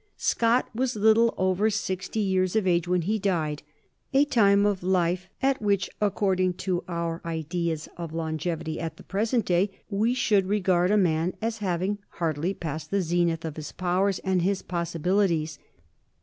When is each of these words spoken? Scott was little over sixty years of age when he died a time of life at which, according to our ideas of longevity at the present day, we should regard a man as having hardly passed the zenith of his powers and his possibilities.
Scott 0.17 0.67
was 0.73 0.95
little 0.95 1.35
over 1.37 1.69
sixty 1.69 2.19
years 2.21 2.55
of 2.55 2.65
age 2.65 2.87
when 2.87 3.03
he 3.03 3.19
died 3.19 3.61
a 4.15 4.25
time 4.25 4.65
of 4.65 4.81
life 4.81 5.29
at 5.43 5.61
which, 5.61 5.91
according 6.01 6.53
to 6.55 6.83
our 6.87 7.21
ideas 7.23 7.87
of 7.97 8.11
longevity 8.11 8.79
at 8.79 8.97
the 8.97 9.03
present 9.03 9.45
day, 9.45 9.69
we 9.91 10.15
should 10.15 10.47
regard 10.47 10.89
a 10.89 10.97
man 10.97 11.35
as 11.39 11.59
having 11.59 11.99
hardly 12.13 12.51
passed 12.51 12.89
the 12.89 13.01
zenith 13.03 13.45
of 13.45 13.57
his 13.57 13.71
powers 13.71 14.17
and 14.25 14.41
his 14.41 14.63
possibilities. 14.63 15.59